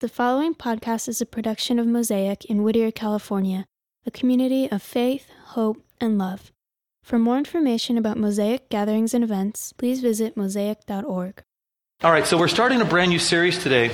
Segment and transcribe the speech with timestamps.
[0.00, 3.64] The following podcast is a production of Mosaic in Whittier, California,
[4.04, 6.52] a community of faith, hope, and love.
[7.02, 11.42] For more information about Mosaic gatherings and events, please visit mosaic.org.
[12.04, 13.90] All right, so we're starting a brand new series today.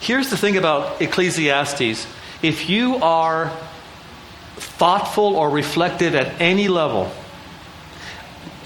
[0.00, 2.06] Here's the thing about Ecclesiastes
[2.42, 3.48] if you are
[4.56, 7.10] thoughtful or reflective at any level,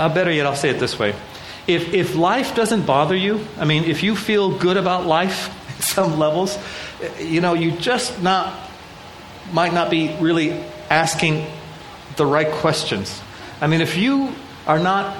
[0.01, 1.14] uh, better yet, I'll say it this way.
[1.69, 5.53] If, if life doesn't bother you, I mean, if you feel good about life,
[5.97, 6.59] some levels,
[7.19, 8.52] you know, you just not
[9.51, 10.53] might not be really
[10.91, 11.47] asking
[12.16, 13.23] the right questions.
[13.62, 14.33] I mean, if you
[14.67, 15.17] are not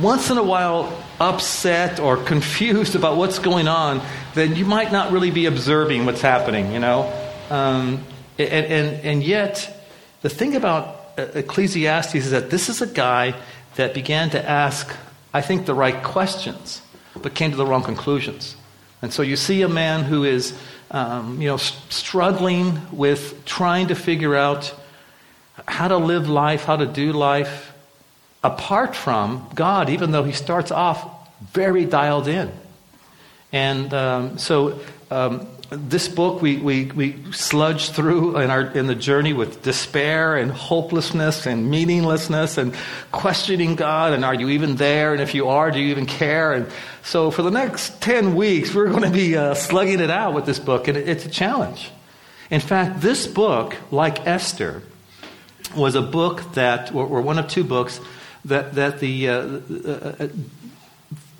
[0.00, 0.90] once in a while
[1.20, 4.00] upset or confused about what's going on,
[4.34, 7.12] then you might not really be observing what's happening, you know?
[7.50, 8.02] Um,
[8.38, 9.54] and, and, and yet,
[10.22, 13.34] the thing about Ecclesiastes is that this is a guy
[13.76, 14.88] that began to ask,
[15.34, 16.80] I think, the right questions,
[17.20, 18.56] but came to the wrong conclusions.
[19.04, 20.58] And so you see a man who is,
[20.90, 24.74] um, you know, struggling with trying to figure out
[25.68, 27.74] how to live life, how to do life,
[28.42, 31.06] apart from God, even though he starts off
[31.52, 32.50] very dialed in.
[33.52, 38.94] And um, so um, this book we, we, we sludge through in, our, in the
[38.94, 42.74] journey with despair and hopelessness and meaninglessness and
[43.12, 45.12] questioning God and are you even there?
[45.12, 46.52] And if you are, do you even care?
[46.52, 46.70] And
[47.02, 50.46] so for the next 10 weeks, we're going to be uh, slugging it out with
[50.46, 51.90] this book, and it, it's a challenge.
[52.50, 54.82] In fact, this book, like Esther,
[55.76, 58.00] was a book that, or, one of two books,
[58.44, 60.28] that, that the, uh, uh, uh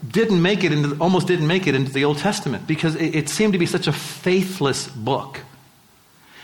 [0.06, 3.28] didn't make it into, almost didn't make it into the Old Testament because it, it
[3.28, 5.40] seemed to be such a faithless book.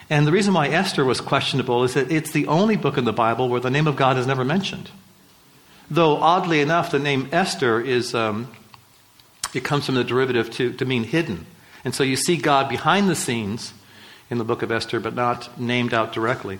[0.09, 3.13] And the reason why Esther was questionable is that it's the only book in the
[3.13, 4.91] Bible where the name of God is never mentioned.
[5.91, 8.51] Though, oddly enough, the name Esther is, um,
[9.55, 11.47] it comes from the derivative to, to mean hidden.
[11.85, 13.73] And so you see God behind the scenes
[14.31, 16.59] in the book of Esther, but not named out directly.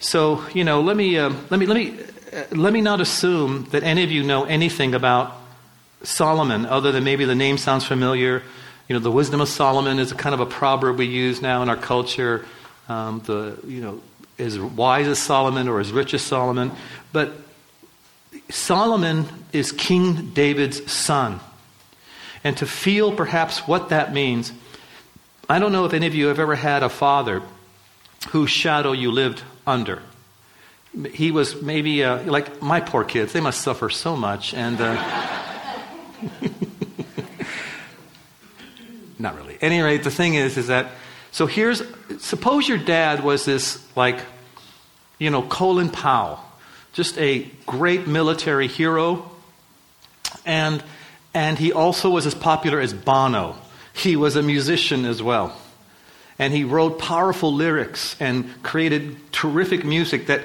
[0.00, 1.98] So, you know, let me, uh, let me, let me,
[2.32, 5.37] uh, let me not assume that any of you know anything about
[6.02, 8.42] Solomon, other than maybe the name sounds familiar.
[8.88, 11.62] You know, the wisdom of Solomon is a kind of a proverb we use now
[11.62, 12.44] in our culture.
[12.88, 14.00] Um, the, you know,
[14.38, 16.72] as wise as Solomon or as rich as Solomon.
[17.12, 17.32] But
[18.48, 21.40] Solomon is King David's son.
[22.44, 24.52] And to feel perhaps what that means,
[25.48, 27.42] I don't know if any of you have ever had a father
[28.30, 30.02] whose shadow you lived under.
[31.12, 34.54] He was maybe uh, like my poor kids, they must suffer so much.
[34.54, 34.80] And.
[34.80, 35.34] Uh,
[39.18, 39.54] Not really.
[39.54, 40.90] At any rate, the thing is, is that
[41.30, 41.82] so here's
[42.20, 44.20] suppose your dad was this like,
[45.18, 46.40] you know, Colin Powell,
[46.92, 49.30] just a great military hero,
[50.46, 50.82] and
[51.34, 53.56] and he also was as popular as Bono.
[53.92, 55.56] He was a musician as well.
[56.38, 60.42] And he wrote powerful lyrics and created terrific music that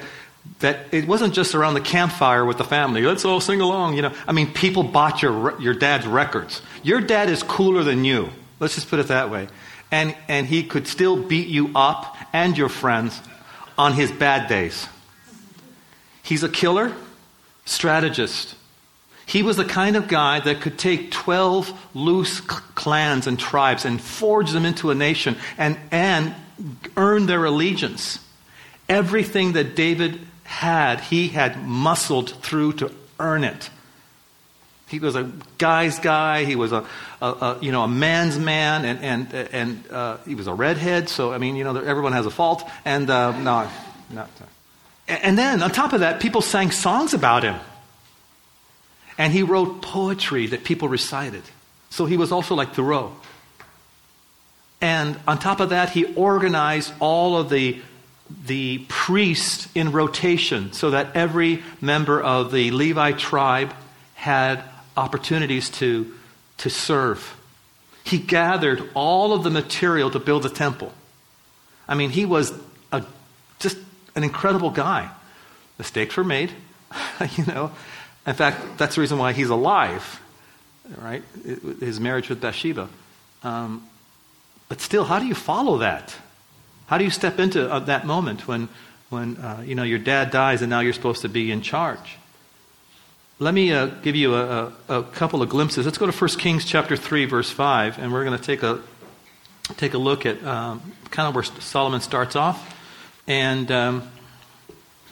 [0.60, 3.02] that it wasn't just around the campfire with the family.
[3.02, 4.12] Let's all sing along, you know.
[4.26, 6.62] I mean, people bought your, your dad's records.
[6.82, 8.30] Your dad is cooler than you.
[8.60, 9.48] Let's just put it that way.
[9.90, 13.20] And, and he could still beat you up and your friends
[13.76, 14.88] on his bad days.
[16.22, 16.92] He's a killer,
[17.64, 18.54] strategist.
[19.26, 24.00] He was the kind of guy that could take 12 loose clans and tribes and
[24.00, 26.34] forge them into a nation and, and
[26.96, 28.18] earn their allegiance.
[28.88, 30.20] Everything that David
[30.54, 33.70] had, he had muscled through to earn it.
[34.88, 36.44] He was a guy's guy.
[36.44, 36.86] He was a,
[37.20, 41.08] a, a you know a man's man, and and and uh, he was a redhead.
[41.08, 42.62] So I mean, you know, everyone has a fault.
[42.84, 43.68] And uh, no,
[44.10, 44.30] not.
[45.08, 47.58] And then on top of that, people sang songs about him,
[49.18, 51.42] and he wrote poetry that people recited.
[51.90, 53.12] So he was also like Thoreau.
[54.80, 57.80] And on top of that, he organized all of the
[58.46, 63.74] the priest in rotation so that every member of the Levi tribe
[64.14, 64.62] had
[64.96, 66.14] opportunities to,
[66.58, 67.36] to serve.
[68.04, 70.92] He gathered all of the material to build the temple.
[71.86, 72.52] I mean, he was
[72.92, 73.04] a,
[73.58, 73.76] just
[74.14, 75.10] an incredible guy.
[75.78, 76.50] Mistakes were made,
[77.36, 77.72] you know.
[78.26, 80.20] In fact, that's the reason why he's alive,
[80.96, 81.22] right?
[81.80, 82.88] His marriage with Bathsheba.
[83.42, 83.86] Um,
[84.68, 86.14] but still, how do you follow that?
[86.86, 88.68] How do you step into uh, that moment when,
[89.08, 92.18] when uh, you know, your dad dies and now you're supposed to be in charge?
[93.38, 95.84] Let me uh, give you a, a, a, couple of glimpses.
[95.86, 98.80] Let's go to 1 Kings chapter 3, verse 5, and we're going to take a,
[99.76, 102.78] take a look at um, kind of where Solomon starts off.
[103.26, 104.08] And um,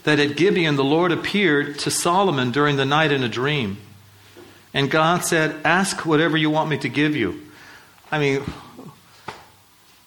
[0.05, 3.79] that at Gibeon the Lord appeared to Solomon during the night in a dream.
[4.75, 7.41] And God said, Ask whatever you want me to give you.
[8.11, 8.43] I mean,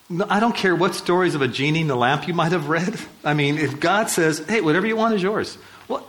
[0.10, 2.69] No, I don't care what stories of a genie in the lamp you might have
[2.69, 2.96] read.
[3.24, 5.56] I mean, if God says, hey, whatever you want is yours.
[5.88, 6.04] What,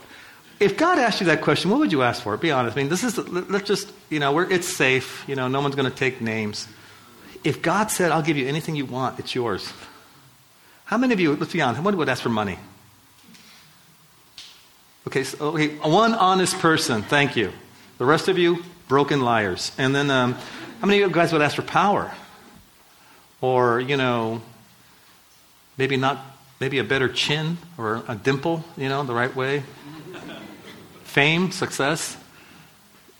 [0.59, 2.37] if God asked you that question, what would you ask for?
[2.37, 2.77] Be honest.
[2.77, 5.23] I mean, this is, let's just, you know, it's safe.
[5.27, 6.67] You know, no one's going to take names.
[7.43, 9.71] If God said, I'll give you anything you want, it's yours.
[10.85, 12.59] How many of you, let's be honest, how many would ask for money?
[15.07, 17.51] Okay, so, okay, one honest person, thank you.
[17.97, 19.71] The rest of you, broken liars.
[19.77, 20.33] And then, um,
[20.81, 22.11] how many of you guys would ask for power?
[23.41, 24.41] Or, you know,
[25.77, 26.19] maybe not,
[26.59, 29.63] maybe a better chin or a dimple, you know, the right way?
[31.03, 32.17] Fame, success.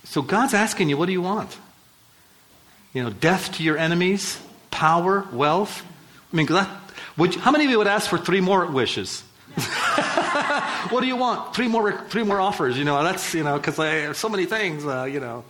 [0.04, 1.58] So God's asking you, what do you want?
[2.94, 4.42] You know, death to your enemies,
[4.72, 5.86] power, wealth.
[6.32, 6.70] I mean, that,
[7.18, 9.22] would you, how many of you would ask for three more wishes?
[10.90, 11.56] what do you want?
[11.56, 12.78] Three more, three more offers.
[12.78, 14.86] You know, that's you know, because I have so many things.
[14.86, 15.44] Uh, you know.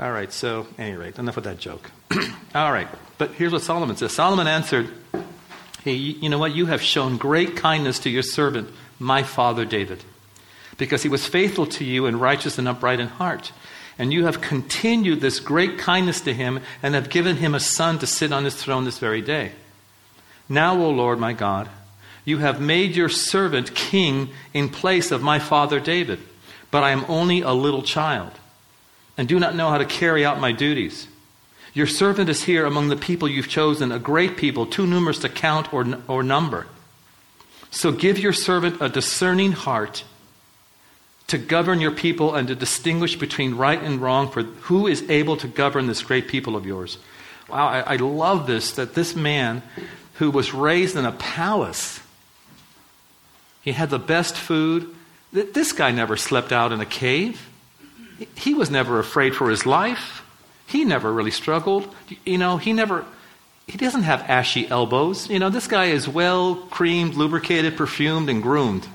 [0.00, 0.32] All right.
[0.32, 1.90] So, any rate, enough with that joke.
[2.54, 2.88] All right.
[3.18, 4.12] But here's what Solomon says.
[4.12, 4.90] Solomon answered,
[5.82, 6.54] "Hey, you know what?
[6.54, 10.04] You have shown great kindness to your servant, my father David,
[10.76, 13.52] because he was faithful to you and righteous and upright in heart."
[14.00, 17.98] And you have continued this great kindness to him and have given him a son
[17.98, 19.50] to sit on his throne this very day.
[20.48, 21.68] Now, O Lord my God,
[22.24, 26.20] you have made your servant king in place of my father David,
[26.70, 28.30] but I am only a little child
[29.18, 31.08] and do not know how to carry out my duties.
[31.74, 35.28] Your servant is here among the people you've chosen, a great people, too numerous to
[35.28, 36.66] count or, or number.
[37.70, 40.04] So give your servant a discerning heart
[41.26, 45.36] to govern your people and to distinguish between right and wrong, for who is able
[45.36, 46.96] to govern this great people of yours?
[47.48, 49.62] Wow, I, I love this that this man
[50.14, 52.00] who was raised in a palace.
[53.62, 54.94] He had the best food.
[55.32, 57.47] This guy never slept out in a cave.
[58.34, 60.24] He was never afraid for his life.
[60.66, 61.94] He never really struggled.
[62.24, 63.04] You know, he never,
[63.66, 65.30] he doesn't have ashy elbows.
[65.30, 68.86] You know, this guy is well creamed, lubricated, perfumed, and groomed.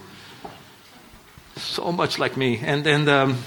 [1.56, 2.60] So much like me.
[2.64, 3.38] And, and, um,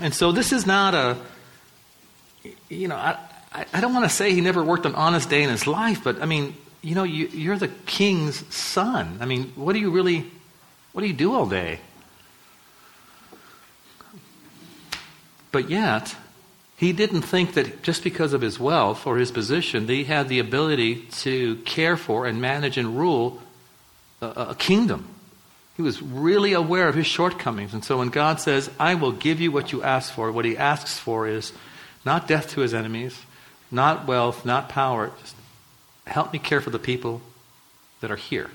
[0.00, 1.16] and so this is not a,
[2.68, 3.18] you know, I,
[3.72, 6.22] I, don't want to say he never worked an honest day in his life, but
[6.22, 9.18] I mean, you know, you, you're the king's son.
[9.20, 10.26] I mean, what do you really,
[10.92, 11.80] what do you do all day?
[15.52, 16.16] But yet,
[16.76, 20.28] he didn't think that just because of his wealth or his position, that he had
[20.28, 23.40] the ability to care for and manage and rule
[24.20, 25.06] a, a kingdom.
[25.76, 27.72] He was really aware of his shortcomings.
[27.72, 30.56] And so when God says, I will give you what you ask for, what he
[30.56, 31.52] asks for is
[32.04, 33.18] not death to his enemies,
[33.70, 35.12] not wealth, not power.
[35.20, 35.36] Just
[36.06, 37.20] help me care for the people
[38.00, 38.50] that are here.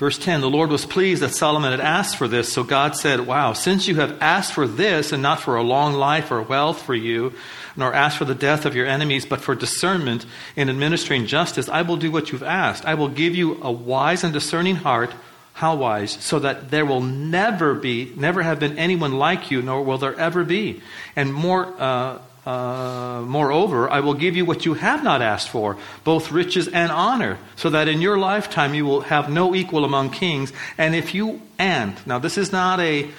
[0.00, 3.26] Verse 10 The Lord was pleased that Solomon had asked for this, so God said,
[3.26, 6.80] Wow, since you have asked for this, and not for a long life or wealth
[6.80, 7.34] for you,
[7.76, 10.24] nor asked for the death of your enemies, but for discernment
[10.56, 12.86] in administering justice, I will do what you've asked.
[12.86, 15.12] I will give you a wise and discerning heart
[15.52, 16.12] how wise?
[16.12, 20.18] So that there will never be, never have been anyone like you, nor will there
[20.18, 20.80] ever be.
[21.14, 25.76] And more, uh, uh, moreover, I will give you what you have not asked for,
[26.04, 30.10] both riches and honor, so that in your lifetime you will have no equal among
[30.10, 30.52] kings.
[30.78, 33.10] And if you, and, now this is not a,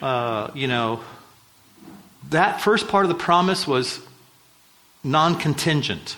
[0.00, 1.00] uh, you know,
[2.30, 4.00] that first part of the promise was
[5.04, 6.16] non contingent.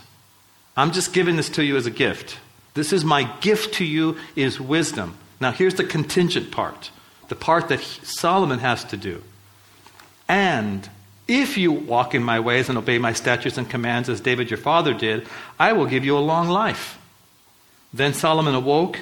[0.77, 2.39] I'm just giving this to you as a gift.
[2.75, 5.19] This is my gift to you is wisdom.
[5.41, 6.91] Now, here's the contingent part
[7.29, 9.23] the part that Solomon has to do.
[10.29, 10.89] And
[11.29, 14.59] if you walk in my ways and obey my statutes and commands as David your
[14.59, 16.99] father did, I will give you a long life.
[17.93, 18.99] Then Solomon awoke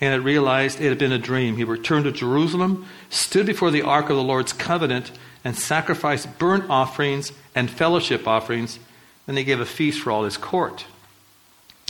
[0.00, 1.56] and had realized it had been a dream.
[1.56, 5.12] He returned to Jerusalem, stood before the ark of the Lord's covenant,
[5.44, 8.78] and sacrificed burnt offerings and fellowship offerings.
[9.26, 10.84] Then he gave a feast for all his court.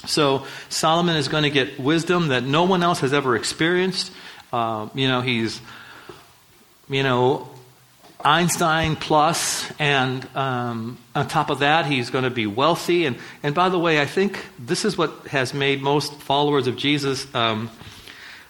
[0.05, 4.13] So Solomon is going to get wisdom that no one else has ever experienced.
[4.53, 5.61] Uh, you know, he's,
[6.89, 7.49] you know,
[8.27, 13.07] Einstein plus, and um, on top of that, he's going to be wealthy.
[13.07, 16.77] And, and by the way, I think this is what has made most followers of
[16.77, 17.33] Jesus.
[17.37, 17.71] Um,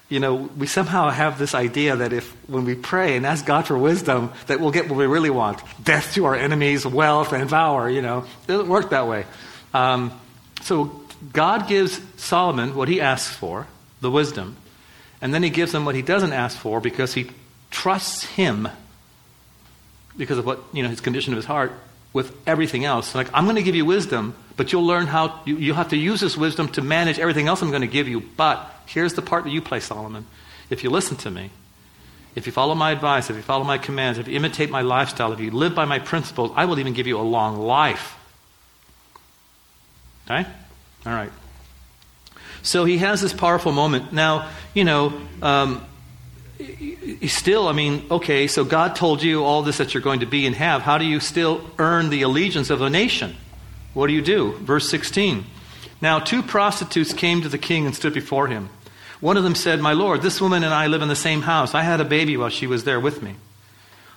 [0.09, 3.67] you know, we somehow have this idea that if when we pray and ask God
[3.67, 7.51] for wisdom, that we'll get what we really want death to our enemies, wealth, and
[7.51, 7.91] power.
[7.91, 9.27] You know, it doesn't work that way.
[9.75, 10.19] Um,
[10.63, 11.03] so
[11.35, 13.67] God gives Solomon what he asks for,
[14.01, 14.57] the wisdom,
[15.21, 17.31] and then he gives him what he doesn't ask for because he
[17.71, 18.69] trusts him
[20.17, 21.73] because of what, you know, his condition of his heart
[22.13, 23.15] with everything else.
[23.15, 25.97] Like, I'm going to give you wisdom, but you'll learn how, you, you'll have to
[25.97, 28.21] use this wisdom to manage everything else I'm going to give you.
[28.37, 30.27] But here's the part that you play, Solomon.
[30.71, 31.51] If you listen to me,
[32.35, 35.33] if you follow my advice, if you follow my commands, if you imitate my lifestyle,
[35.33, 38.17] if you live by my principles, I will even give you a long life.
[40.27, 40.49] Okay?
[41.07, 41.33] All right.
[42.63, 44.13] So he has this powerful moment.
[44.13, 45.85] Now, you know, um,
[47.29, 50.47] still, I mean, okay, so God told you all this that you're going to be
[50.47, 50.83] and have.
[50.83, 53.37] How do you still earn the allegiance of a nation?
[53.95, 54.53] What do you do?
[54.59, 55.45] Verse 16.
[56.01, 58.69] Now, two prostitutes came to the king and stood before him.
[59.21, 61.75] One of them said, My Lord, this woman and I live in the same house.
[61.75, 63.37] I had a baby while she was there with me.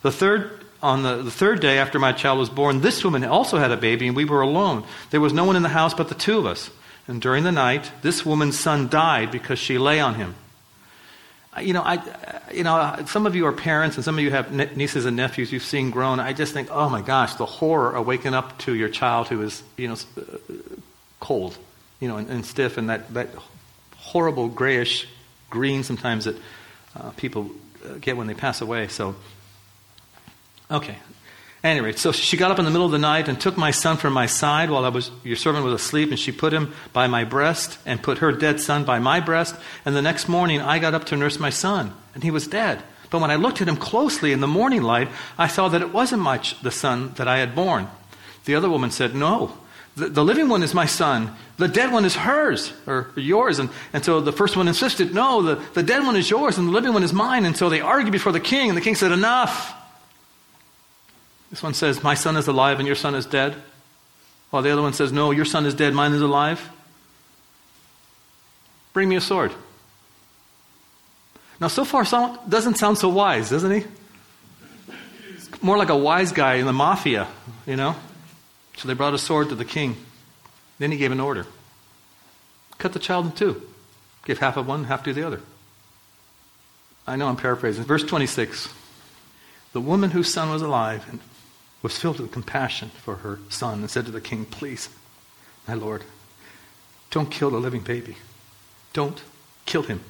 [0.01, 3.57] The third, on the, the third day after my child was born, this woman also
[3.57, 4.83] had a baby, and we were alone.
[5.11, 6.69] There was no one in the house but the two of us.
[7.07, 10.35] And during the night, this woman's son died because she lay on him.
[11.57, 11.99] You know, I,
[12.53, 15.51] you know, some of you are parents, and some of you have nieces and nephews
[15.51, 16.19] you've seen grown.
[16.19, 19.41] I just think, oh my gosh, the horror of waking up to your child who
[19.41, 19.95] is, you know,
[21.19, 21.57] cold,
[21.99, 23.29] you know, and, and stiff, and that, that
[23.97, 25.07] horrible grayish
[25.49, 26.37] green sometimes that
[26.95, 27.49] uh, people
[27.83, 28.87] uh, get when they pass away.
[28.87, 29.15] So,
[30.69, 30.97] okay.
[31.63, 33.97] Anyway, so she got up in the middle of the night and took my son
[33.97, 37.07] from my side while I was, your servant was asleep, and she put him by
[37.07, 39.55] my breast and put her dead son by my breast.
[39.83, 42.81] And the next morning I got up to nurse my son, and he was dead.
[43.09, 45.91] But when I looked at him closely in the morning light, I saw that it
[45.91, 47.89] wasn't my ch- the son that I had born.
[48.45, 49.57] The other woman said, No,
[49.97, 51.35] the, the, living one is my son.
[51.57, 53.59] The dead one is hers, or yours.
[53.59, 56.67] And, and so the first one insisted, No, the, the dead one is yours, and
[56.67, 57.45] the living one is mine.
[57.45, 59.75] And so they argued before the king, and the king said, Enough.
[61.49, 63.55] This one says, My son is alive, and your son is dead.
[64.49, 66.69] While the other one says, No, your son is dead, mine is alive.
[68.93, 69.51] Bring me a sword.
[71.59, 72.05] Now, so far,
[72.47, 73.85] doesn't sound so wise, doesn't he?
[75.61, 77.27] more like a wise guy in the mafia,
[77.65, 77.95] you know?
[78.77, 79.97] So they brought a sword to the king.
[80.77, 81.45] Then he gave an order
[82.77, 83.61] cut the child in two,
[84.25, 85.41] give half of one, half to the other.
[87.05, 87.83] I know I'm paraphrasing.
[87.83, 88.69] Verse 26
[89.73, 91.19] The woman whose son was alive and
[91.81, 94.89] was filled with compassion for her son and said to the king, Please,
[95.67, 96.03] my lord,
[97.11, 98.17] don't kill the living baby.
[98.93, 99.21] Don't
[99.65, 100.01] kill him.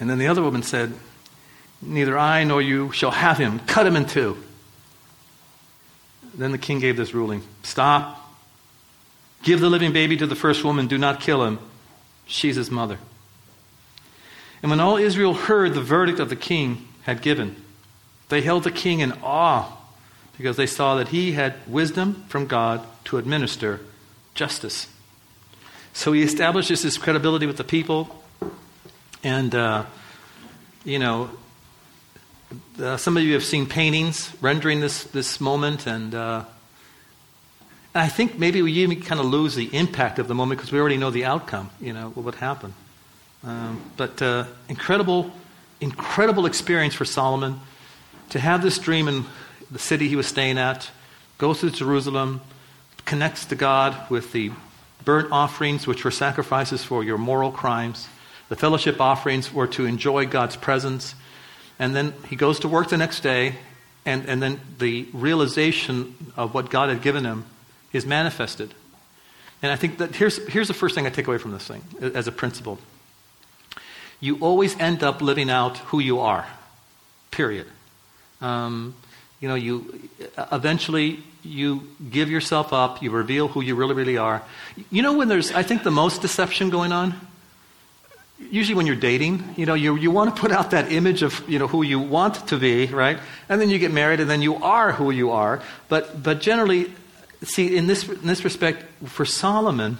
[0.00, 0.94] And then the other woman said,
[1.82, 3.60] Neither I nor you shall have him.
[3.60, 4.38] Cut him in two.
[6.34, 8.20] Then the king gave this ruling Stop.
[9.42, 10.86] Give the living baby to the first woman.
[10.86, 11.58] Do not kill him.
[12.26, 12.98] She's his mother.
[14.62, 17.62] And when all Israel heard the verdict of the king had given,
[18.30, 19.70] they held the king in awe
[20.36, 23.80] because they saw that he had wisdom from God to administer
[24.34, 24.88] justice.
[25.92, 28.22] So he establishes his credibility with the people.
[29.22, 29.84] And, uh,
[30.84, 31.30] you know,
[32.80, 36.44] uh, some of you have seen paintings rendering this, this moment, and uh,
[37.94, 40.80] I think maybe we even kind of lose the impact of the moment because we
[40.80, 42.74] already know the outcome, you know, what would happen.
[43.44, 45.30] Um, but uh, incredible,
[45.80, 47.60] incredible experience for Solomon
[48.30, 49.24] to have this dream in
[49.74, 50.90] the city he was staying at,
[51.36, 52.40] goes to Jerusalem,
[53.04, 54.50] connects to God with the
[55.04, 58.08] burnt offerings, which were sacrifices for your moral crimes.
[58.48, 61.14] The fellowship offerings were to enjoy God's presence
[61.78, 63.56] and then he goes to work the next day,
[64.06, 67.44] and, and then the realization of what God had given him
[67.92, 68.74] is manifested.
[69.62, 71.82] And I think that here's, here's the first thing I take away from this thing
[72.00, 72.78] as a principle.
[74.20, 76.46] You always end up living out who you are,
[77.30, 77.66] period.
[78.40, 78.94] Um,
[79.44, 80.08] you know, you
[80.52, 84.42] eventually you give yourself up, you reveal who you really, really are.
[84.90, 87.14] You know, when there's, I think, the most deception going on
[88.38, 91.46] usually when you're dating, you know, you, you want to put out that image of,
[91.46, 93.18] you know, who you want to be, right?
[93.50, 95.62] And then you get married and then you are who you are.
[95.90, 96.90] But, but generally,
[97.42, 99.98] see, in this, in this respect, for Solomon,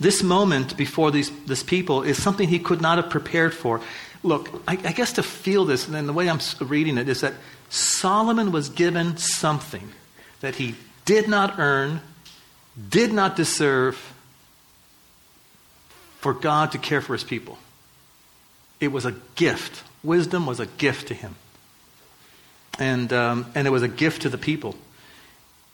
[0.00, 3.82] this moment before these, this people is something he could not have prepared for.
[4.24, 7.20] Look, I, I guess to feel this, and then the way I'm reading it, is
[7.20, 7.34] that
[7.68, 9.92] Solomon was given something
[10.40, 12.00] that he did not earn,
[12.88, 14.12] did not deserve,
[16.20, 17.58] for God to care for his people.
[18.80, 19.84] It was a gift.
[20.02, 21.36] Wisdom was a gift to him.
[22.78, 24.74] And, um, and it was a gift to the people.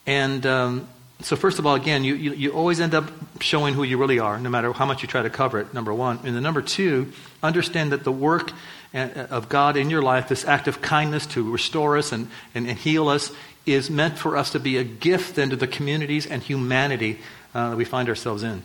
[0.07, 0.89] And um,
[1.23, 3.11] so, first of all, again, you, you, you, always end up
[3.41, 5.93] showing who you really are, no matter how much you try to cover it, number
[5.93, 6.19] one.
[6.25, 7.13] And the number two,
[7.43, 8.53] understand that the work
[8.95, 12.67] uh, of God in your life, this act of kindness to restore us and, and,
[12.67, 13.33] and heal us,
[13.67, 17.19] is meant for us to be a gift then to the communities and humanity
[17.55, 18.63] uh, that we find ourselves in.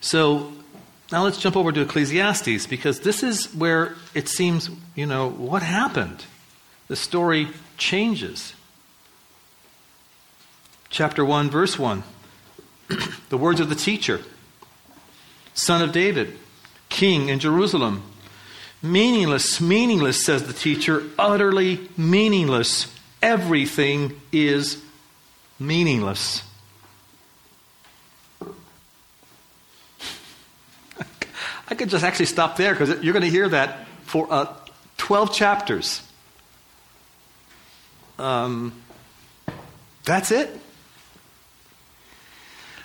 [0.00, 0.52] So
[1.12, 5.62] now let's jump over to Ecclesiastes because this is where it seems, you know, what
[5.62, 6.24] happened?
[6.88, 8.54] The story changes.
[10.90, 12.02] Chapter 1, verse 1.
[13.28, 14.20] the words of the teacher,
[15.54, 16.36] son of David,
[16.88, 18.02] king in Jerusalem.
[18.82, 22.92] Meaningless, meaningless, says the teacher, utterly meaningless.
[23.22, 24.82] Everything is
[25.60, 26.42] meaningless.
[31.68, 34.52] I could just actually stop there because you're going to hear that for uh,
[34.96, 36.02] 12 chapters.
[38.18, 38.72] Um,
[40.04, 40.50] that's it.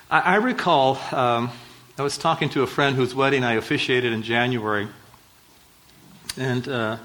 [0.10, 1.52] I, I recall um,
[1.98, 4.88] I was talking to a friend whose wedding I officiated in January,
[6.38, 6.98] and uh,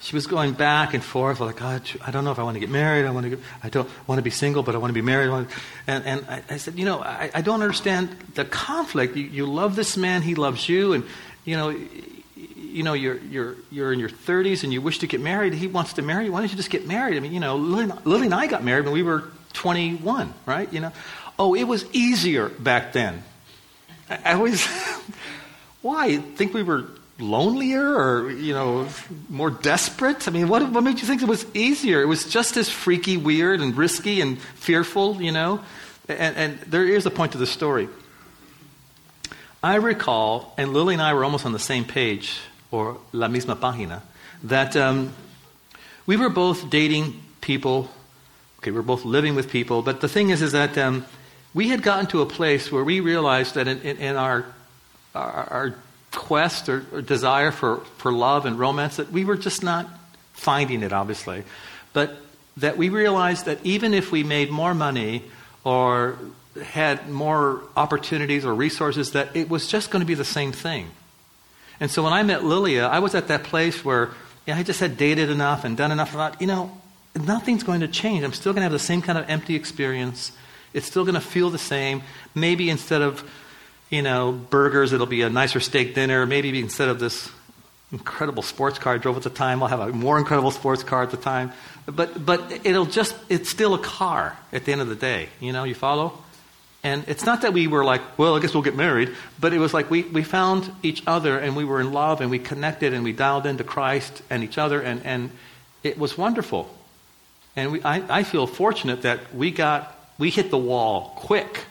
[0.00, 2.60] she was going back and forth like, God, I don't know if I want to
[2.60, 3.04] get married.
[3.04, 3.30] I want to.
[3.30, 5.48] Get, I don't want to be single, but I want to be married.
[5.86, 9.16] And, and I, I said, you know, I, I, don't understand the conflict.
[9.16, 11.04] You, you, love this man, he loves you, and
[11.44, 11.76] you know,
[12.36, 15.52] you know, you're you're you're in your 30s and you wish to get married.
[15.52, 16.32] He wants to marry you.
[16.32, 17.16] Why don't you just get married?
[17.16, 20.72] I mean, you know, Lily, Lily and I got married when we were 21, right?
[20.72, 20.92] You know,
[21.38, 23.22] oh, it was easier back then.
[24.08, 24.66] I, always,
[25.82, 26.18] why?
[26.18, 26.86] Think we were
[27.18, 28.88] lonelier or, you know,
[29.28, 30.26] more desperate?
[30.28, 32.02] I mean, what, what made you think it was easier?
[32.02, 35.60] It was just as freaky, weird, and risky and fearful, you know?
[36.08, 37.88] And, and there is a point to the story.
[39.62, 42.38] I recall, and Lily and I were almost on the same page,
[42.70, 44.02] or la misma página,
[44.42, 45.14] that um,
[46.04, 47.88] we were both dating people.
[48.58, 49.80] Okay, we were both living with people.
[49.80, 51.06] But the thing is, is that um,
[51.54, 54.44] we had gotten to a place where we realized that in, in, in our,
[55.14, 55.74] our, our
[56.10, 59.88] quest or, or, desire for, for love and romance that we were just not
[60.32, 61.44] finding it, obviously.
[61.92, 62.16] But
[62.56, 65.22] that we realized that even if we made more money
[65.64, 66.18] or
[66.62, 70.90] had more opportunities or resources, that it was just going to be the same thing.
[71.80, 74.10] And so when I met Lilia, I was at that place where
[74.46, 76.12] I just had dated enough and done enough.
[76.12, 76.70] Thought, you know,
[77.14, 78.24] nothing's going to change.
[78.24, 80.32] I'm still going to have the same kind of empty experience.
[80.74, 82.02] It's still going to feel the same.
[82.34, 83.24] Maybe instead of
[83.90, 86.26] you know, burgers, it'll be a nicer steak dinner.
[86.26, 87.30] Maybe instead of this
[87.92, 91.04] incredible sports car I drove at the time, I'll have a more incredible sports car
[91.04, 91.52] at the time.
[91.86, 95.28] But, but it'll just, it's still a car at the end of the day.
[95.38, 96.18] You know, you follow?
[96.82, 99.58] And it's not that we were like, well, I guess we'll get married, but it
[99.58, 102.92] was like we, we found each other and we were in love and we connected
[102.92, 105.30] and we dialed into Christ and each other and, and
[105.82, 106.68] it was wonderful.
[107.56, 111.64] And we, I, I feel fortunate that we got, we hit the wall quick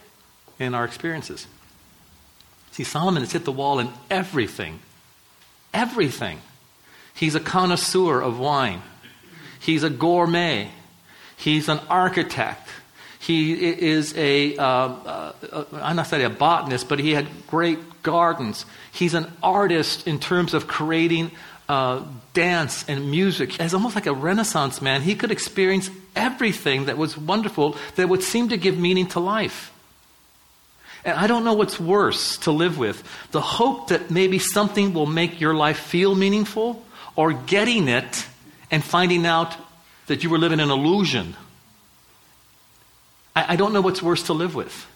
[0.60, 1.48] in our experiences.
[2.72, 4.80] See, Solomon has hit the wall in everything.
[5.74, 6.42] Everything.
[7.14, 8.82] He's a connoisseur of wine.
[9.60, 10.70] He's a gourmet.
[11.38, 12.68] He's an architect.
[13.20, 18.04] He is a, uh, uh, uh, I'm not saying a botanist, but he had great
[18.04, 18.66] gardens.
[18.92, 21.32] He's an artist in terms of creating
[21.74, 23.60] uh, dance and music.
[23.60, 28.22] As almost like a Renaissance man, he could experience everything that was wonderful that would
[28.22, 29.72] seem to give meaning to life.
[31.04, 35.08] And I don't know what's worse to live with the hope that maybe something will
[35.08, 36.84] make your life feel meaningful,
[37.16, 38.28] or getting it
[38.70, 39.56] and finding out
[40.08, 41.36] that you were living an illusion.
[43.36, 44.88] I, I don't know what's worse to live with.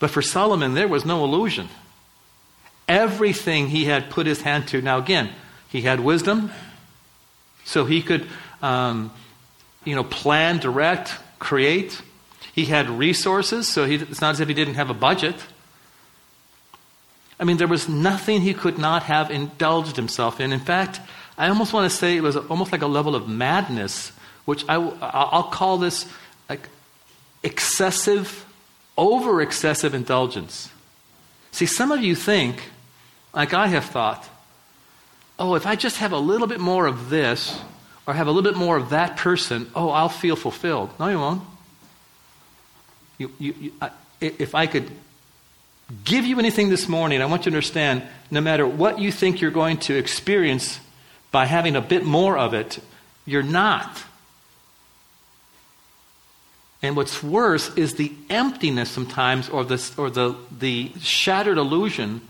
[0.00, 1.68] But for Solomon, there was no illusion.
[2.88, 4.80] Everything he had put his hand to.
[4.80, 5.30] Now, again,
[5.68, 6.50] he had wisdom,
[7.64, 8.26] so he could,
[8.62, 9.12] um,
[9.84, 12.00] you know, plan, direct, create.
[12.54, 15.36] He had resources, so he, it's not as if he didn't have a budget.
[17.38, 20.52] I mean, there was nothing he could not have indulged himself in.
[20.52, 21.00] In fact,
[21.36, 24.10] I almost want to say it was almost like a level of madness,
[24.44, 26.06] which I, I'll call this
[26.48, 26.68] like
[27.42, 28.44] excessive,
[28.96, 30.70] over excessive indulgence.
[31.52, 32.70] See, some of you think,
[33.34, 34.28] like I have thought,
[35.38, 37.60] oh, if I just have a little bit more of this,
[38.06, 40.90] or have a little bit more of that person, oh, I'll feel fulfilled.
[40.98, 41.42] No, you won't.
[43.18, 44.90] You, you, you, I, if I could
[46.04, 49.40] give you anything this morning, I want you to understand no matter what you think
[49.40, 50.80] you're going to experience
[51.30, 52.78] by having a bit more of it,
[53.26, 54.04] you're not.
[56.82, 62.22] And what's worse is the emptiness sometimes, or, the, or the, the shattered illusion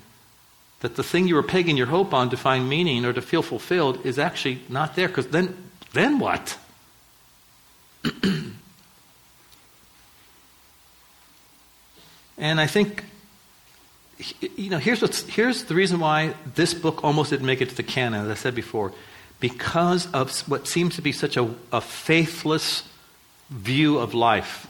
[0.81, 3.43] that the thing you were pegging your hope on to find meaning or to feel
[3.43, 5.09] fulfilled is actually not there.
[5.09, 5.57] Because then,
[5.93, 6.57] then what?
[12.39, 13.05] And I think,
[14.57, 17.75] you know, here's, what's, here's the reason why this book almost didn't make it to
[17.75, 18.93] the canon, as I said before.
[19.41, 22.89] Because of what seems to be such a, a faithless
[23.51, 24.69] view of life.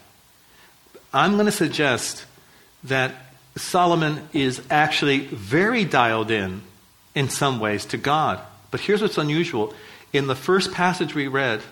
[1.13, 2.25] I'm going to suggest
[2.85, 6.63] that Solomon is actually very dialed in,
[7.15, 8.41] in some ways, to God.
[8.71, 9.75] But here's what's unusual.
[10.13, 11.63] In the first passage we read,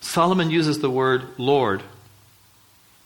[0.00, 1.82] Solomon uses the word Lord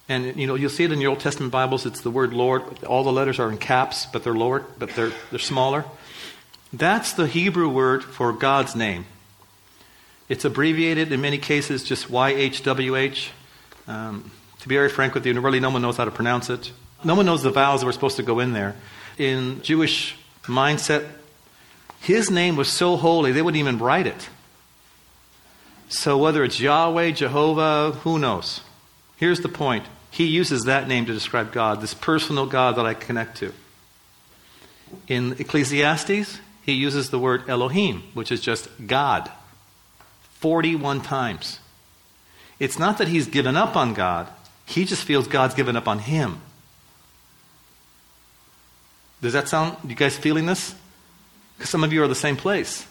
[0.09, 1.87] and you know, you'll see it in your Old Testament Bibles.
[1.87, 2.85] It's the word Lord.
[2.85, 5.85] All the letters are in caps, but they're lower, but they're they're smaller.
[6.73, 9.07] That's the Hebrew word for God's name.
[10.29, 13.29] It's abbreviated in many cases just YHWH.
[13.87, 16.73] Um, to be very frank with you, really no one knows how to pronounce it.
[17.05, 18.77] No one knows the vowels that were supposed to go in there.
[19.19, 21.09] In Jewish mindset,
[22.01, 24.29] his name was so holy they wouldn't even write it.
[25.89, 28.63] So whether it's Yahweh, Jehovah, who knows?
[29.17, 29.85] Here's the point.
[30.11, 33.53] He uses that name to describe God, this personal God that I connect to.
[35.09, 39.31] In Ecclesiastes, he uses the word Elohim, which is just God,
[40.35, 41.61] 41 times.
[42.59, 44.29] It's not that he's given up on God,
[44.65, 46.41] he just feels God's given up on him.
[49.23, 50.75] Does that sound, you guys feeling this?
[51.57, 52.87] Because some of you are the same place.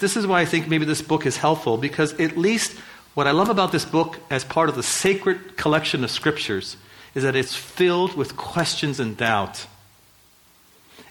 [0.00, 2.76] This is why I think maybe this book is helpful, because at least
[3.14, 6.76] what I love about this book as part of the sacred collection of scriptures
[7.14, 9.66] is that it's filled with questions and doubt.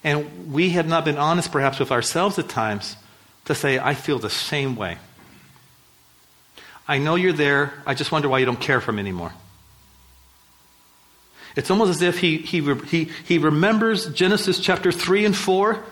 [0.03, 2.95] And we have not been honest, perhaps, with ourselves at times
[3.45, 4.97] to say, I feel the same way.
[6.87, 7.73] I know you're there.
[7.85, 9.33] I just wonder why you don't care for me anymore.
[11.55, 15.83] It's almost as if he, he, he, he remembers Genesis chapter 3 and 4,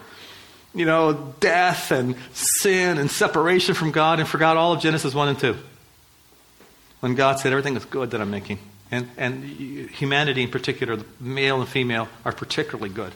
[0.74, 5.30] you know, death and sin and separation from God, and forgot all of Genesis 1
[5.30, 5.56] and 2.
[7.00, 8.60] When God said, Everything is good that I'm making.
[8.90, 13.14] And, and humanity in particular, male and female, are particularly good.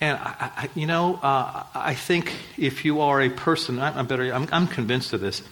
[0.00, 4.06] And I, I, you know, uh, I think if you are a person, I, am
[4.06, 4.32] better.
[4.32, 5.42] I'm, I'm convinced of this.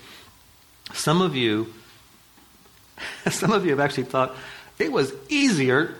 [0.92, 1.72] Some of you
[3.30, 4.34] Some of you have actually thought
[4.78, 5.94] it was easier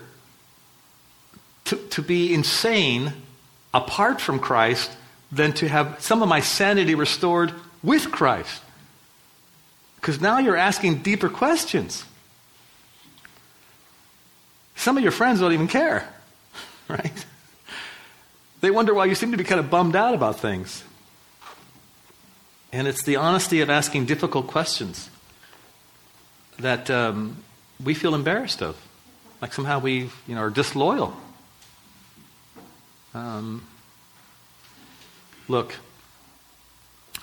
[1.65, 3.13] to, to be insane
[3.73, 4.91] apart from Christ
[5.31, 7.53] than to have some of my sanity restored
[7.83, 8.61] with Christ.
[9.95, 12.05] Because now you're asking deeper questions.
[14.75, 16.07] Some of your friends don't even care,
[16.87, 17.25] right?
[18.61, 20.83] They wonder why you seem to be kind of bummed out about things.
[22.71, 25.09] And it's the honesty of asking difficult questions
[26.59, 27.43] that um,
[27.83, 28.77] we feel embarrassed of.
[29.41, 31.15] Like somehow we you know, are disloyal.
[33.13, 33.63] Um,
[35.47, 35.75] look,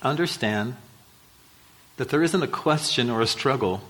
[0.02, 0.76] understand
[1.96, 3.80] that there isn't a question or a struggle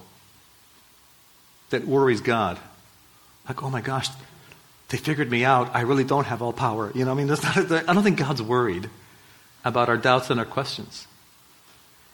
[1.70, 2.58] that worries God.
[3.48, 4.08] Like, oh my gosh,
[4.88, 5.74] they figured me out.
[5.74, 6.92] I really don't have all power.
[6.94, 8.88] You know, I mean, not, I don't think God's worried
[9.64, 11.06] about our doubts and our questions.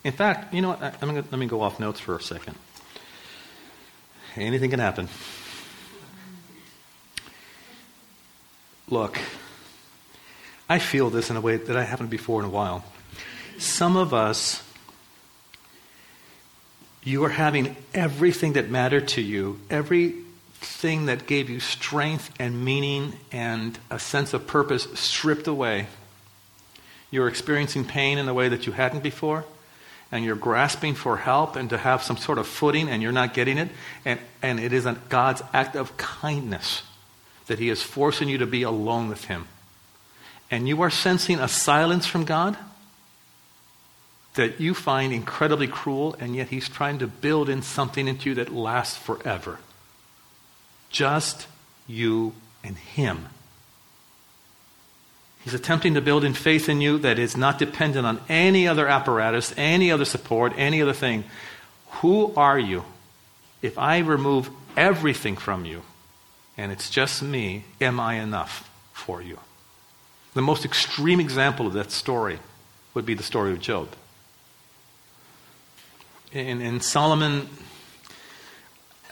[0.05, 0.83] In fact, you know what?
[1.03, 2.55] I'm gonna, let me go off notes for a second.
[4.37, 5.09] Anything can happen.
[8.89, 9.19] Look,
[10.69, 12.85] I feel this in a way that I haven't before in a while.
[13.59, 14.63] Some of us,
[17.03, 23.15] you are having everything that mattered to you, everything that gave you strength and meaning
[23.33, 25.87] and a sense of purpose stripped away.
[27.11, 29.45] You're experiencing pain in a way that you hadn't before
[30.11, 33.35] and you're grasping for help and to have some sort of footing and you're not
[33.35, 33.69] getting it.
[34.05, 36.83] And, and it is a God's act of kindness
[37.47, 39.47] that He is forcing you to be alone with Him.
[40.51, 42.57] And you are sensing a silence from God
[44.35, 48.35] that you find incredibly cruel, and yet He's trying to build in something into you
[48.37, 49.59] that lasts forever.
[50.91, 51.49] Just
[51.87, 53.29] you and Him.
[55.49, 58.87] He's attempting to build in faith in you that is not dependent on any other
[58.87, 61.25] apparatus, any other support, any other thing.
[62.03, 62.85] Who are you?
[63.63, 65.85] If I remove everything from you
[66.59, 69.39] and it's just me, am I enough for you?
[70.35, 72.41] The most extreme example of that story
[72.93, 73.89] would be the story of Job.
[76.35, 77.49] And, Solomon,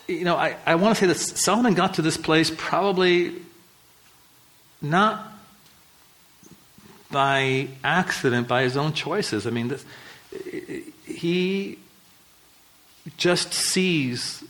[0.07, 3.37] you know, I, I want to say that Solomon got to this place probably
[4.83, 5.33] not
[7.11, 9.47] by accident, by his own choices.
[9.47, 9.85] I mean, this,
[11.05, 11.79] he
[13.17, 14.45] just sees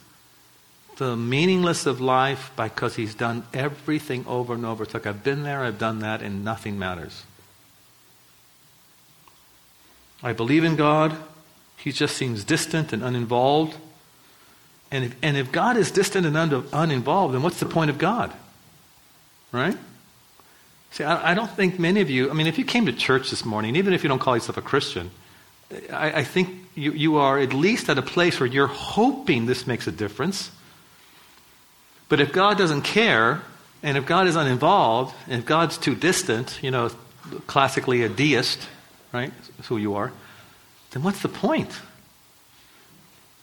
[0.97, 4.85] the meaningless of life because he's done everything over and over.
[4.85, 7.25] It's like, I've been there, I've done that, and nothing matters.
[10.23, 11.17] I believe in God.
[11.77, 13.77] He just seems distant and uninvolved.
[14.91, 17.99] And if, and if God is distant and un, uninvolved, then what's the point of
[17.99, 18.33] God?
[19.53, 19.77] Right?
[20.97, 23.45] See, I, don't think many of you, I mean, if you came to church this
[23.45, 25.11] morning, even if you don't call yourself a Christian,
[25.93, 29.67] I, I think you, you are at least at a place where you're hoping this
[29.67, 30.51] makes a difference.
[32.09, 33.43] But if God doesn't care,
[33.83, 36.89] and if God is uninvolved, and if God's too distant, you know,
[37.47, 38.67] classically a deist,
[39.13, 39.35] right?
[39.65, 40.15] Who you are,
[40.93, 41.79] then what's the point?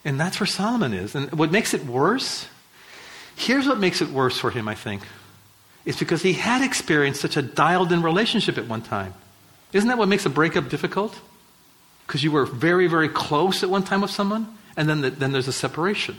[0.03, 1.13] And that's where Solomon is.
[1.13, 2.47] And what makes it worse,
[3.35, 5.03] here's what makes it worse for him, I think.
[5.85, 9.13] It's because he had experienced such a dialed in relationship at one time.
[9.73, 11.19] Isn't that what makes a breakup difficult?
[12.07, 15.31] because you were very, very close at one time with someone, and then, the, then
[15.31, 16.15] there's a separation.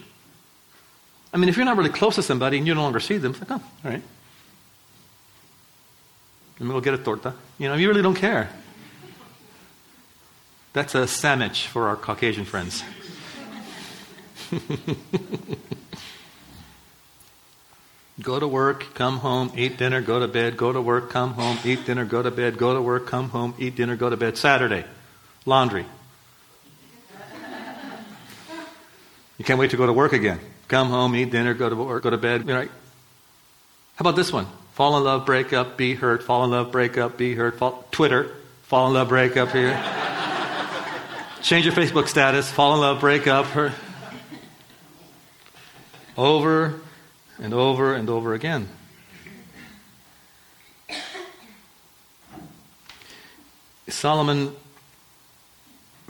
[1.33, 3.33] I mean, if you're not really close to somebody and you no longer see them,
[3.33, 4.03] it's like, oh, all right.
[6.59, 7.35] Let me go get a torta.
[7.59, 8.50] You know, you really don't care.
[10.72, 12.83] That's a sandwich for our Caucasian friends.
[18.20, 21.59] go to work, come home, eat dinner, go to bed, go to work, come home,
[21.64, 24.38] eat dinner, go to bed, go to work, come home, eat dinner, go to bed.
[24.38, 24.85] Saturday,
[25.46, 25.85] laundry.
[29.37, 30.38] You can't wait to go to work again.
[30.68, 32.46] Come home, eat dinner, go to work, go to bed.
[32.46, 32.70] You Right?
[33.96, 34.46] How about this one?
[34.74, 36.22] Fall in love, break up, be hurt.
[36.22, 37.59] Fall in love, break up, be hurt.
[37.59, 39.81] Fall, Twitter, fall in love, break up here.
[41.42, 43.46] Change your Facebook status, fall in love, break up.
[43.46, 43.72] Hurt.
[46.16, 46.81] Over
[47.40, 48.68] and over and over again.
[53.88, 54.55] Solomon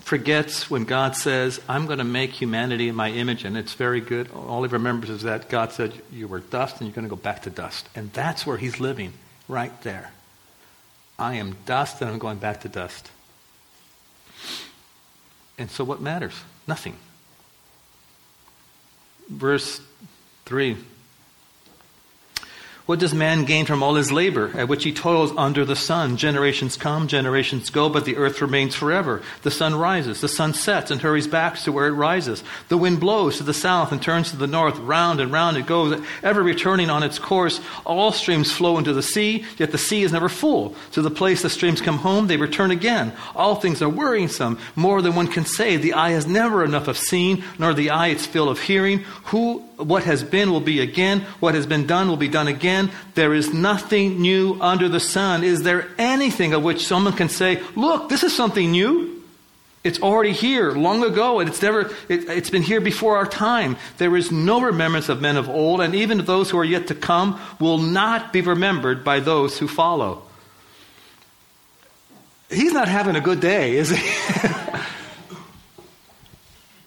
[0.00, 4.00] forgets when God says, I'm going to make humanity in my image, and it's very
[4.00, 4.30] good.
[4.32, 7.20] All he remembers is that God said, You were dust, and you're going to go
[7.20, 7.88] back to dust.
[7.94, 9.12] And that's where he's living,
[9.48, 10.10] right there.
[11.18, 13.10] I am dust, and I'm going back to dust.
[15.58, 16.34] And so what matters?
[16.66, 16.96] Nothing.
[19.28, 19.80] Verse
[20.44, 20.76] 3
[22.86, 26.18] what does man gain from all his labor, at which he toils under the sun?
[26.18, 29.22] Generations come, generations go, but the earth remains forever.
[29.42, 32.44] The sun rises, the sun sets, and hurries back to where it rises.
[32.68, 34.76] The wind blows to the south and turns to the north.
[34.76, 37.58] Round and round it goes, ever returning on its course.
[37.86, 40.76] All streams flow into the sea, yet the sea is never full.
[40.92, 43.14] To the place the streams come home, they return again.
[43.34, 45.78] All things are worrisome, more than one can say.
[45.78, 48.98] The eye has never enough of seeing, nor the eye its fill of hearing.
[49.24, 51.20] Who, what has been will be again.
[51.40, 55.44] What has been done will be done again there is nothing new under the sun.
[55.44, 59.22] Is there anything of which someone can say, look, this is something new?
[59.84, 63.76] It's already here long ago, and it's never it, has been here before our time.
[63.98, 66.94] There is no remembrance of men of old, and even those who are yet to
[66.94, 70.22] come will not be remembered by those who follow.
[72.48, 74.48] He's not having a good day, is he?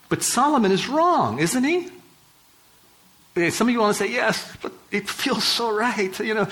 [0.09, 1.89] but Solomon is wrong, isn't he?
[3.51, 6.47] Some of you want to say, yes, but it feels so right, you know,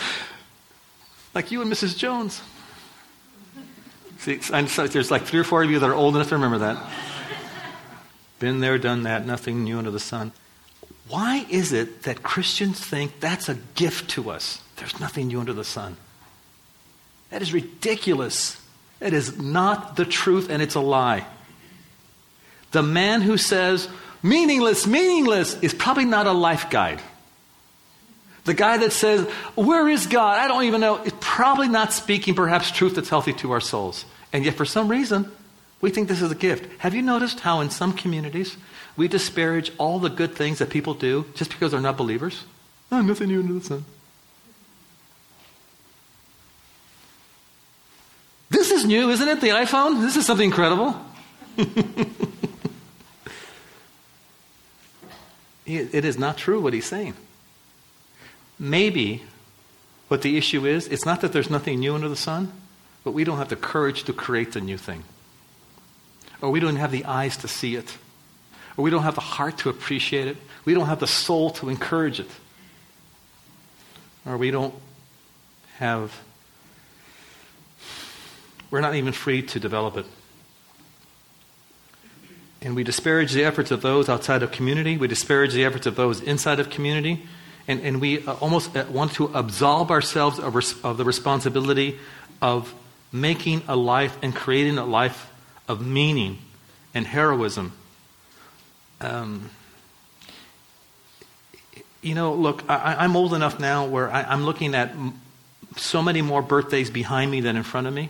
[1.33, 1.97] like you and Mrs.
[1.97, 2.41] Jones.
[4.19, 6.59] See, so there's like three or four of you that are old enough to remember
[6.59, 6.77] that.
[8.39, 10.31] Been there, done that, nothing new under the sun.
[11.07, 14.61] Why is it that Christians think that's a gift to us?
[14.77, 15.97] There's nothing new under the sun.
[17.29, 18.61] That is ridiculous.
[18.99, 21.25] That is not the truth and it's a lie.
[22.71, 23.87] The man who says,
[24.25, 27.01] meaningless, meaningless, is probably not a life guide.
[28.45, 30.39] The guy that says, Where is God?
[30.39, 34.05] I don't even know, is probably not speaking perhaps truth that's healthy to our souls.
[34.33, 35.31] And yet, for some reason,
[35.81, 36.69] we think this is a gift.
[36.79, 38.57] Have you noticed how in some communities
[38.97, 42.43] we disparage all the good things that people do just because they're not believers?
[42.91, 43.85] Oh, nothing new under the sun.
[48.49, 49.41] This is new, isn't it?
[49.41, 50.01] The iPhone?
[50.01, 50.95] This is something incredible.
[55.65, 57.15] It is not true what he's saying.
[58.59, 59.23] Maybe
[60.07, 62.51] what the issue is, it's not that there's nothing new under the sun,
[63.03, 65.03] but we don't have the courage to create the new thing.
[66.41, 67.97] Or we don't have the eyes to see it.
[68.77, 70.37] Or we don't have the heart to appreciate it.
[70.65, 72.29] We don't have the soul to encourage it.
[74.25, 74.73] Or we don't
[75.77, 76.11] have,
[78.69, 80.05] we're not even free to develop it.
[82.65, 84.97] And we disparage the efforts of those outside of community.
[84.97, 87.21] We disparage the efforts of those inside of community.
[87.67, 91.99] And, and we uh, almost uh, want to absolve ourselves of, res- of the responsibility
[92.41, 92.73] of
[93.11, 95.31] making a life and creating a life
[95.67, 96.39] of meaning
[96.95, 97.71] and heroism.
[98.99, 99.51] Um,
[102.01, 105.21] you know, look, I, am old enough now where I, am looking at m-
[105.77, 108.09] so many more birthdays behind me than in front of me.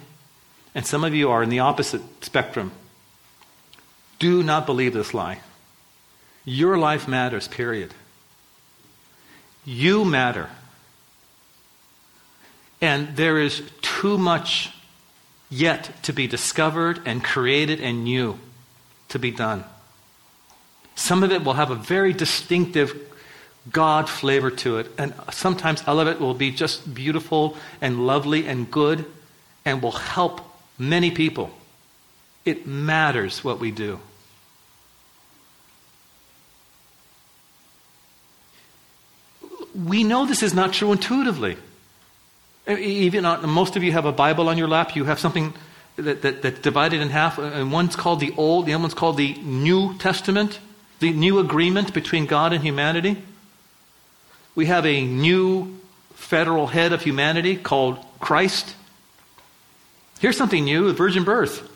[0.73, 2.71] And some of you are in the opposite spectrum.
[4.25, 5.37] Do not believe this lie.
[6.45, 7.93] Your life matters, period.
[9.63, 10.49] You matter.
[12.81, 14.71] And there is too much
[15.51, 18.39] yet to be discovered and created and new
[19.09, 19.63] to be done.
[20.95, 22.99] Some of it will have a very distinctive
[23.71, 28.47] God flavor to it, and sometimes all of it will be just beautiful and lovely
[28.47, 29.05] and good
[29.63, 30.41] and will help
[30.79, 31.51] many people.
[32.43, 33.99] It matters what we do.
[39.75, 41.57] We know this is not true intuitively.
[42.67, 45.53] Even most of you have a Bible on your lap, you have something
[45.97, 49.17] that, that, that's divided in half, and one's called the Old, the other one's called
[49.17, 50.59] the New Testament,
[50.99, 53.21] the new agreement between God and humanity.
[54.55, 55.79] We have a new
[56.13, 58.73] federal head of humanity called Christ.
[60.19, 61.71] Here's something new the virgin birth.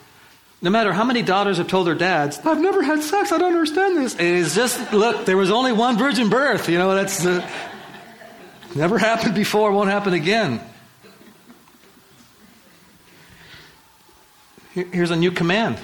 [0.62, 3.54] No matter how many daughters have told their dads, I've never had sex, I don't
[3.54, 4.16] understand this.
[4.16, 6.68] It is just, look, there was only one virgin birth.
[6.68, 7.48] You know, that's uh,
[8.76, 10.62] never happened before, won't happen again.
[14.74, 15.78] Here's a new command.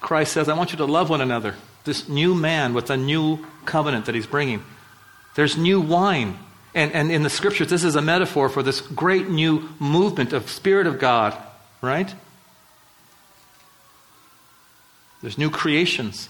[0.00, 1.54] Christ says, I want you to love one another.
[1.84, 4.62] This new man with a new covenant that he's bringing.
[5.34, 6.38] There's new wine.
[6.74, 10.48] And, and in the scriptures, this is a metaphor for this great new movement of
[10.50, 11.36] Spirit of God,
[11.80, 12.12] right?
[15.20, 16.28] There's new creations.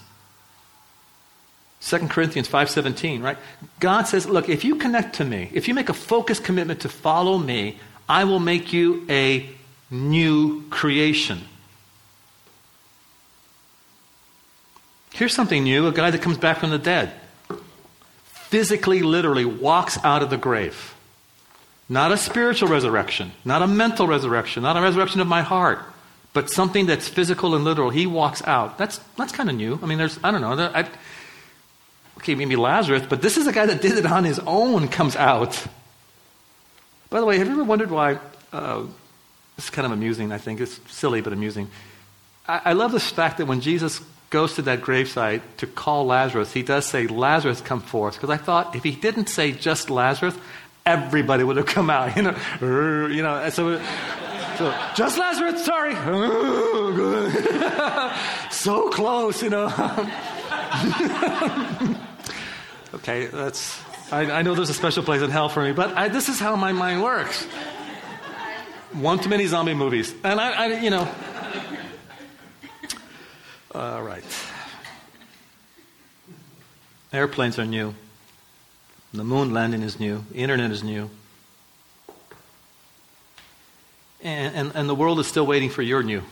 [1.83, 3.37] 2 Corinthians 5:17, right?
[3.79, 6.89] God says, "Look, if you connect to me, if you make a focused commitment to
[6.89, 9.49] follow me, I will make you a
[9.91, 11.45] new creation."
[15.11, 17.11] Here's something new, a guy that comes back from the dead.
[18.25, 20.93] Physically, literally walks out of the grave.
[21.89, 25.83] Not a spiritual resurrection, not a mental resurrection, not a resurrection of my heart
[26.33, 27.91] but something that's physical and literal.
[27.91, 28.77] He walks out.
[28.77, 29.79] That's that's kind of new.
[29.81, 30.71] I mean, there's I don't know.
[30.73, 30.89] I,
[32.23, 34.87] okay, maybe Lazarus, but this is a guy that did it on his own.
[34.87, 35.61] Comes out.
[37.09, 38.17] By the way, have you ever wondered why?
[38.53, 38.85] Uh,
[39.57, 40.31] it's kind of amusing.
[40.31, 41.69] I think it's silly but amusing.
[42.47, 46.53] I, I love this fact that when Jesus goes to that gravesite to call Lazarus,
[46.53, 50.35] he does say, "Lazarus, come forth." Because I thought if he didn't say just Lazarus,
[50.85, 52.15] everybody would have come out.
[52.15, 53.49] You know, you know.
[53.49, 53.81] So
[54.57, 55.95] so, just Lazarus, sorry.
[58.51, 59.67] so close, you know.
[62.95, 63.79] okay, that's.
[64.11, 66.39] I, I, know there's a special place in hell for me, but I, this is
[66.39, 67.43] how my mind works.
[68.93, 71.09] One too many zombie movies, and I, I you know.
[73.73, 74.23] All right.
[77.11, 77.95] Airplanes are new.
[79.13, 80.23] The moon landing is new.
[80.31, 81.09] The internet is new.
[84.23, 86.23] And, and, and the world is still waiting for your new.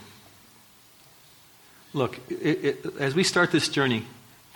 [1.93, 4.05] Look, it, it, as we start this journey,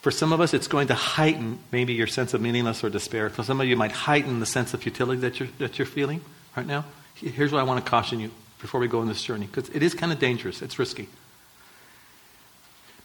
[0.06, 3.28] for some of us, it's going to heighten maybe your sense of meaningless or despair.
[3.32, 5.88] For some of you, it might heighten the sense of futility that you're, that you're
[5.88, 6.22] feeling
[6.56, 6.86] right now.
[7.15, 8.30] Here's what I want to caution you
[8.62, 10.62] before we go on this journey, because it is kind of dangerous.
[10.62, 11.10] It's risky.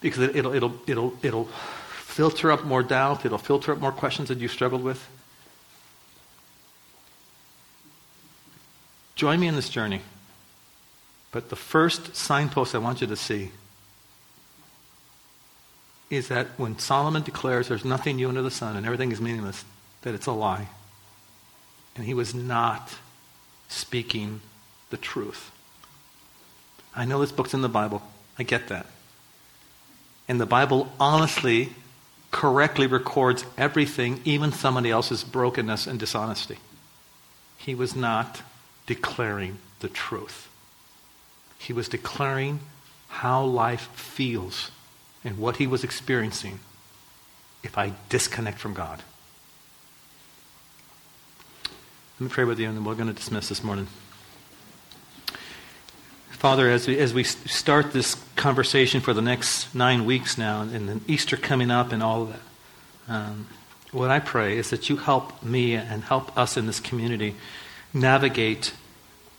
[0.03, 4.29] Because it, it'll, it'll, it'll, it'll filter up more doubt, it'll filter up more questions
[4.29, 5.09] that you've struggled with.
[9.15, 10.03] Join me in this journey.
[11.33, 13.53] But the first signpost I want you to see
[16.11, 19.65] is that when Solomon declares there's nothing new under the sun and everything is meaningless,
[20.03, 20.69] that it's a lie.
[21.95, 22.97] And he was not
[23.69, 24.41] speaking
[24.91, 25.53] the truth.
[26.95, 28.03] I know this book's in the Bible.
[28.39, 28.87] I get that.
[30.27, 31.71] And the Bible honestly,
[32.33, 36.59] correctly records everything, even somebody else's brokenness and dishonesty.
[37.57, 38.43] He was not
[38.87, 40.49] declaring the truth.
[41.59, 42.61] He was declaring
[43.09, 44.71] how life feels
[45.25, 46.61] and what he was experiencing
[47.63, 49.03] if I disconnect from God.
[52.19, 53.89] Let me pray with you, and then we're going to dismiss this morning.
[56.31, 60.89] Father, as we, as we start this conversation for the next nine weeks now, and
[60.89, 63.47] then Easter coming up and all of that, um,
[63.93, 67.35] what I pray is that you help me and help us in this community
[67.93, 68.73] navigate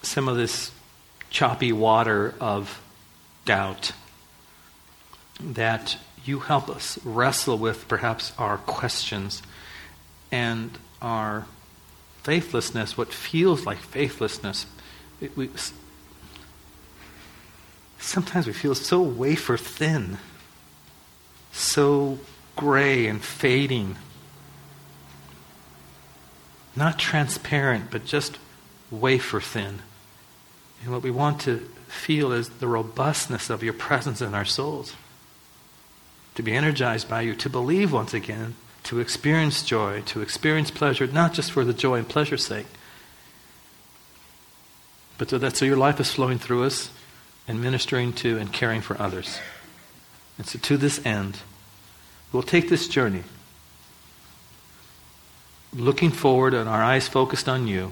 [0.03, 0.71] some of this
[1.29, 2.81] choppy water of
[3.45, 3.93] doubt.
[5.43, 9.41] That you help us wrestle with perhaps our questions
[10.31, 11.45] and our
[12.23, 14.67] faithlessness, what feels like faithlessness.
[15.19, 15.49] It, we,
[17.99, 20.19] sometimes we feel so wafer thin,
[21.51, 22.19] so
[22.55, 23.95] gray and fading.
[26.75, 28.37] Not transparent, but just
[28.91, 29.79] wafer thin.
[30.83, 31.57] And what we want to
[31.87, 34.93] feel is the robustness of your presence in our souls.
[36.35, 41.07] To be energized by you, to believe once again, to experience joy, to experience pleasure,
[41.07, 42.67] not just for the joy and pleasure's sake,
[45.17, 46.89] but so that so your life is flowing through us
[47.47, 49.39] and ministering to and caring for others.
[50.37, 51.39] And so to this end,
[52.31, 53.23] we'll take this journey
[55.73, 57.91] looking forward and our eyes focused on you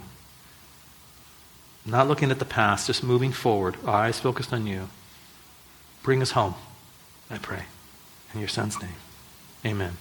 [1.86, 4.90] not looking at the past, just moving forward, our eyes focused on you.
[6.04, 6.56] Bring us home,
[7.30, 7.64] I pray.
[8.34, 8.96] In your son's name.
[9.66, 9.98] Amen.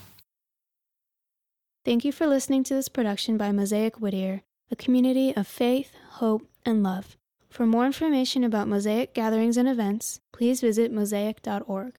[1.85, 6.47] Thank you for listening to this production by Mosaic Whittier, a community of faith, hope,
[6.64, 7.16] and love.
[7.49, 11.95] For more information about Mosaic gatherings and events, please visit mosaic.org.